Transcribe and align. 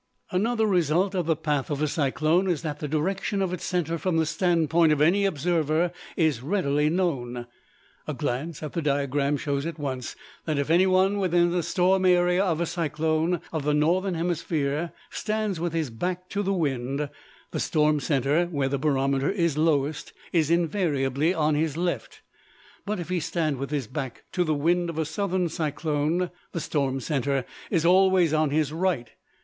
]Another 0.31 0.65
result 0.65 1.13
of 1.13 1.27
the 1.27 1.35
path 1.35 1.69
of 1.69 1.79
a 1.79 1.87
cyclone 1.87 2.49
is 2.49 2.63
that 2.63 2.79
the 2.79 2.87
direction 2.87 3.39
of 3.39 3.53
its 3.53 3.63
center 3.63 3.99
from 3.99 4.17
the 4.17 4.25
stand 4.25 4.67
point 4.71 4.91
of 4.91 4.99
any 4.99 5.25
observer 5.25 5.91
is 6.17 6.41
readily 6.41 6.89
known. 6.89 7.45
A 8.07 8.15
glance 8.15 8.63
at 8.63 8.73
the 8.73 8.81
diagram 8.81 9.37
shows 9.37 9.63
at 9.67 9.77
once 9.77 10.15
that 10.45 10.57
if 10.57 10.71
any 10.71 10.87
one 10.87 11.19
within 11.19 11.51
the 11.51 11.61
storm 11.61 12.03
area 12.07 12.43
of 12.43 12.59
a 12.59 12.65
cyclone 12.65 13.41
of 13.53 13.63
the 13.63 13.75
northern 13.75 14.15
hemisphere 14.15 14.91
stands 15.11 15.59
with 15.59 15.71
his 15.73 15.91
back 15.91 16.27
to 16.29 16.41
the 16.41 16.51
wind, 16.51 17.07
the 17.51 17.59
storm 17.59 17.99
center, 17.99 18.47
where 18.47 18.69
the 18.69 18.79
barometer 18.79 19.29
is 19.29 19.55
lowest, 19.55 20.13
is 20.33 20.49
invariably 20.49 21.31
on 21.31 21.53
his 21.53 21.77
left: 21.77 22.23
but 22.87 22.99
if 22.99 23.09
he 23.09 23.19
stand 23.19 23.57
with 23.57 23.69
his 23.69 23.85
back 23.85 24.23
to 24.31 24.43
the 24.43 24.55
wind 24.55 24.89
of 24.89 24.97
a 24.97 25.05
southern 25.05 25.47
cyclone, 25.47 26.31
the 26.53 26.59
storm 26.59 26.99
center 26.99 27.45
is 27.69 27.85
always 27.85 28.33
on 28.33 28.49
his 28.49 28.73
right. 28.73 29.11